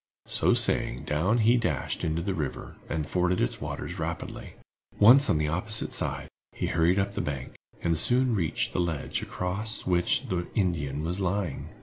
[0.25, 4.53] So saying, down he dashed into the river, and forded its waters rapidly.
[4.97, 9.21] Once on the opposite side, he hurried up the bank, and soon reached the ledge
[9.21, 11.69] across which the Indian was lying.